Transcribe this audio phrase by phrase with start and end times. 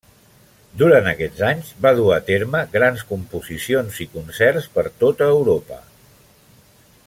[0.81, 5.79] Durant aquests anys va dur a terme grans composicions i concerts per tota Europa.